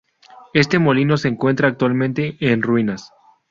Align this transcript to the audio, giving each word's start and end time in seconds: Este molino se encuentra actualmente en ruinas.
Este 0.55 0.79
molino 0.79 1.15
se 1.15 1.27
encuentra 1.27 1.67
actualmente 1.67 2.35
en 2.39 2.63
ruinas. 2.63 3.11